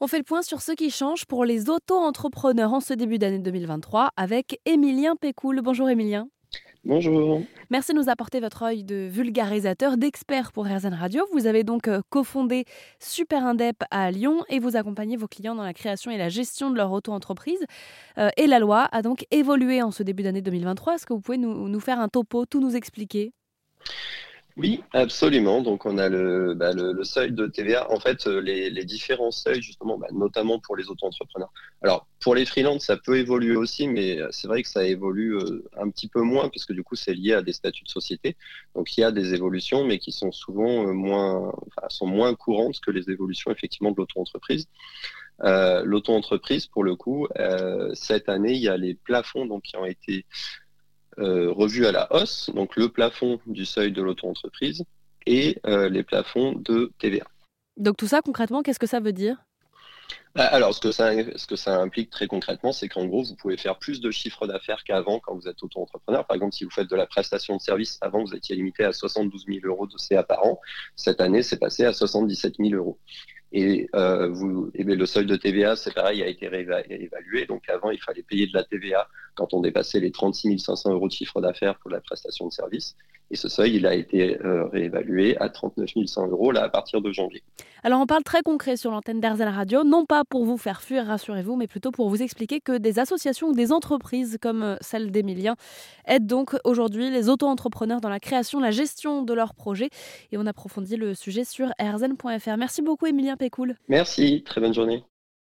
On 0.00 0.06
fait 0.06 0.18
le 0.18 0.24
point 0.24 0.42
sur 0.42 0.62
ce 0.62 0.70
qui 0.70 0.90
change 0.90 1.26
pour 1.26 1.44
les 1.44 1.68
auto-entrepreneurs 1.68 2.72
en 2.72 2.78
ce 2.78 2.94
début 2.94 3.18
d'année 3.18 3.40
2023 3.40 4.10
avec 4.16 4.60
Émilien 4.64 5.16
Pécoul. 5.16 5.60
Bonjour 5.60 5.90
Émilien. 5.90 6.28
Bonjour. 6.84 7.42
Merci 7.68 7.92
de 7.92 7.98
nous 7.98 8.08
apporter 8.08 8.38
votre 8.38 8.62
œil 8.62 8.84
de 8.84 9.08
vulgarisateur, 9.10 9.96
d'expert 9.96 10.52
pour 10.52 10.66
RZN 10.66 10.94
Radio. 10.94 11.26
Vous 11.32 11.48
avez 11.48 11.64
donc 11.64 11.88
euh, 11.88 12.00
cofondé 12.10 12.64
Super 13.00 13.44
Indep 13.44 13.82
à 13.90 14.12
Lyon 14.12 14.44
et 14.48 14.60
vous 14.60 14.76
accompagnez 14.76 15.16
vos 15.16 15.26
clients 15.26 15.56
dans 15.56 15.64
la 15.64 15.74
création 15.74 16.12
et 16.12 16.16
la 16.16 16.28
gestion 16.28 16.70
de 16.70 16.76
leur 16.76 16.92
auto-entreprise. 16.92 17.64
Euh, 18.18 18.30
et 18.36 18.46
la 18.46 18.60
loi 18.60 18.88
a 18.92 19.02
donc 19.02 19.26
évolué 19.32 19.82
en 19.82 19.90
ce 19.90 20.04
début 20.04 20.22
d'année 20.22 20.42
2023. 20.42 20.94
Est-ce 20.94 21.06
que 21.06 21.12
vous 21.12 21.20
pouvez 21.20 21.38
nous, 21.38 21.68
nous 21.68 21.80
faire 21.80 21.98
un 21.98 22.08
topo, 22.08 22.46
tout 22.46 22.60
nous 22.60 22.76
expliquer? 22.76 23.32
Oui, 24.58 24.82
absolument. 24.92 25.62
Donc 25.62 25.86
on 25.86 25.98
a 25.98 26.08
le, 26.08 26.54
bah, 26.54 26.72
le, 26.72 27.04
seuil 27.04 27.30
de 27.30 27.46
TVA. 27.46 27.92
En 27.92 28.00
fait, 28.00 28.26
euh, 28.26 28.40
les, 28.40 28.70
les 28.70 28.84
différents 28.84 29.30
seuils, 29.30 29.62
justement, 29.62 29.96
bah, 29.98 30.08
notamment 30.12 30.58
pour 30.58 30.74
les 30.76 30.88
auto-entrepreneurs. 30.88 31.52
Alors 31.80 32.08
pour 32.20 32.34
les 32.34 32.44
freelances, 32.44 32.86
ça 32.86 32.96
peut 32.96 33.18
évoluer 33.18 33.54
aussi, 33.54 33.86
mais 33.86 34.20
euh, 34.20 34.26
c'est 34.32 34.48
vrai 34.48 34.64
que 34.64 34.68
ça 34.68 34.84
évolue 34.84 35.36
euh, 35.36 35.64
un 35.76 35.88
petit 35.90 36.08
peu 36.08 36.22
moins, 36.22 36.48
puisque 36.48 36.72
du 36.72 36.82
coup 36.82 36.96
c'est 36.96 37.14
lié 37.14 37.34
à 37.34 37.42
des 37.42 37.52
statuts 37.52 37.84
de 37.84 37.88
société. 37.88 38.36
Donc 38.74 38.96
il 38.98 39.02
y 39.02 39.04
a 39.04 39.12
des 39.12 39.32
évolutions, 39.32 39.84
mais 39.84 40.00
qui 40.00 40.10
sont 40.10 40.32
souvent 40.32 40.92
moins, 40.92 41.52
enfin, 41.66 41.88
sont 41.88 42.08
moins 42.08 42.34
courantes 42.34 42.80
que 42.80 42.90
les 42.90 43.08
évolutions 43.10 43.52
effectivement 43.52 43.92
de 43.92 43.96
l'auto-entreprise. 43.96 44.66
L'auto-entreprise, 45.40 46.66
pour 46.66 46.82
le 46.82 46.96
coup, 46.96 47.28
cette 47.94 48.28
année, 48.28 48.54
il 48.54 48.62
y 48.62 48.68
a 48.68 48.76
les 48.76 48.94
plafonds 48.94 49.46
donc, 49.46 49.62
qui 49.62 49.76
ont 49.76 49.86
été 49.86 50.26
euh, 51.18 51.52
revu 51.52 51.86
à 51.86 51.92
la 51.92 52.12
hausse, 52.12 52.50
donc 52.54 52.76
le 52.76 52.88
plafond 52.88 53.40
du 53.46 53.64
seuil 53.64 53.92
de 53.92 54.02
l'auto-entreprise 54.02 54.84
et 55.26 55.58
euh, 55.66 55.88
les 55.88 56.02
plafonds 56.02 56.52
de 56.52 56.92
TVA. 56.98 57.24
Donc 57.76 57.96
tout 57.96 58.06
ça, 58.06 58.22
concrètement, 58.22 58.62
qu'est-ce 58.62 58.78
que 58.78 58.86
ça 58.86 59.00
veut 59.00 59.12
dire? 59.12 59.36
Bah, 60.34 60.44
alors, 60.44 60.74
ce 60.74 60.80
que, 60.80 60.92
ça, 60.92 61.10
ce 61.36 61.46
que 61.46 61.56
ça 61.56 61.76
implique 61.80 62.10
très 62.10 62.26
concrètement, 62.26 62.72
c'est 62.72 62.88
qu'en 62.88 63.06
gros, 63.06 63.24
vous 63.24 63.34
pouvez 63.34 63.56
faire 63.56 63.78
plus 63.78 64.00
de 64.00 64.10
chiffre 64.10 64.46
d'affaires 64.46 64.84
qu'avant 64.84 65.18
quand 65.18 65.34
vous 65.34 65.48
êtes 65.48 65.62
auto-entrepreneur. 65.62 66.26
Par 66.26 66.34
exemple, 66.36 66.54
si 66.54 66.64
vous 66.64 66.70
faites 66.70 66.88
de 66.88 66.96
la 66.96 67.06
prestation 67.06 67.56
de 67.56 67.60
service, 67.60 67.98
avant, 68.00 68.22
vous 68.22 68.34
étiez 68.34 68.54
limité 68.54 68.84
à 68.84 68.92
72 68.92 69.46
000 69.46 69.60
euros 69.64 69.86
de 69.86 69.98
CA 69.98 70.22
par 70.22 70.44
an. 70.46 70.60
Cette 70.96 71.20
année, 71.20 71.42
c'est 71.42 71.58
passé 71.58 71.84
à 71.84 71.92
77 71.92 72.56
000 72.58 72.74
euros. 72.74 72.98
Et, 73.52 73.88
euh, 73.94 74.28
vous, 74.28 74.70
et 74.74 74.84
le 74.84 75.06
seuil 75.06 75.26
de 75.26 75.36
TVA, 75.36 75.74
c'est 75.74 75.94
pareil, 75.94 76.22
a 76.22 76.26
été 76.26 76.48
réévalué. 76.48 77.46
Donc 77.46 77.68
avant, 77.68 77.90
il 77.90 78.00
fallait 78.00 78.22
payer 78.22 78.46
de 78.46 78.54
la 78.54 78.64
TVA 78.64 79.08
quand 79.34 79.54
on 79.54 79.60
dépassait 79.60 80.00
les 80.00 80.10
36 80.10 80.58
500 80.58 80.92
euros 80.92 81.08
de 81.08 81.12
chiffre 81.12 81.40
d'affaires 81.40 81.78
pour 81.78 81.90
la 81.90 82.00
prestation 82.00 82.46
de 82.46 82.52
service. 82.52 82.96
Et 83.30 83.36
ce 83.36 83.48
seuil, 83.48 83.76
il 83.76 83.86
a 83.86 83.94
été 83.94 84.40
euh, 84.44 84.66
réévalué 84.68 85.36
à 85.38 85.48
39 85.48 85.90
100 86.06 86.28
euros 86.28 86.50
là, 86.50 86.64
à 86.64 86.68
partir 86.68 87.00
de 87.00 87.12
janvier. 87.12 87.42
Alors 87.84 88.00
on 88.00 88.06
parle 88.06 88.22
très 88.22 88.42
concret 88.42 88.76
sur 88.76 88.90
l'antenne 88.90 89.20
d'Airzen 89.20 89.48
Radio, 89.48 89.84
non 89.84 90.04
pas 90.06 90.24
pour 90.24 90.44
vous 90.44 90.56
faire 90.56 90.82
fuir, 90.82 91.06
rassurez-vous, 91.06 91.56
mais 91.56 91.66
plutôt 91.66 91.90
pour 91.90 92.08
vous 92.08 92.22
expliquer 92.22 92.60
que 92.60 92.78
des 92.78 92.98
associations 92.98 93.48
ou 93.48 93.52
des 93.52 93.72
entreprises 93.72 94.38
comme 94.40 94.62
euh, 94.62 94.76
celle 94.80 95.10
d'Emilien 95.10 95.56
aident 96.06 96.26
donc 96.26 96.56
aujourd'hui 96.64 97.10
les 97.10 97.28
auto-entrepreneurs 97.28 98.00
dans 98.00 98.08
la 98.08 98.20
création, 98.20 98.60
la 98.60 98.70
gestion 98.70 99.22
de 99.22 99.34
leurs 99.34 99.54
projets. 99.54 99.90
Et 100.32 100.38
on 100.38 100.46
approfondit 100.46 100.96
le 100.96 101.14
sujet 101.14 101.44
sur 101.44 101.68
airzen.fr. 101.78 102.56
Merci 102.56 102.82
beaucoup 102.82 103.06
Emilien 103.06 103.36
Pécoul. 103.36 103.74
Merci, 103.88 104.42
très 104.44 104.60
bonne 104.60 104.74
journée. 104.74 105.04